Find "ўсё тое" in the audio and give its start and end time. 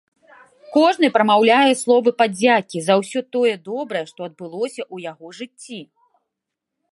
3.01-3.53